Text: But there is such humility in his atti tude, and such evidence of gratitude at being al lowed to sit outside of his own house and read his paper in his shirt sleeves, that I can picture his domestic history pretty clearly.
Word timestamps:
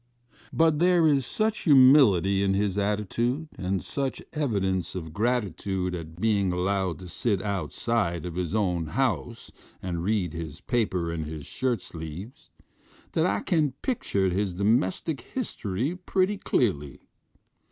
But 0.51 0.79
there 0.79 1.05
is 1.07 1.27
such 1.27 1.59
humility 1.65 2.41
in 2.41 2.55
his 2.55 2.75
atti 2.75 3.07
tude, 3.07 3.49
and 3.55 3.83
such 3.85 4.19
evidence 4.33 4.95
of 4.95 5.13
gratitude 5.13 5.93
at 5.93 6.19
being 6.19 6.51
al 6.51 6.61
lowed 6.63 6.99
to 7.01 7.07
sit 7.07 7.39
outside 7.43 8.25
of 8.25 8.33
his 8.33 8.55
own 8.55 8.87
house 8.87 9.51
and 9.79 10.03
read 10.03 10.33
his 10.33 10.59
paper 10.59 11.13
in 11.13 11.25
his 11.25 11.45
shirt 11.45 11.81
sleeves, 11.83 12.49
that 13.11 13.27
I 13.27 13.41
can 13.41 13.73
picture 13.83 14.29
his 14.29 14.53
domestic 14.53 15.21
history 15.21 15.95
pretty 15.95 16.39
clearly. 16.39 17.01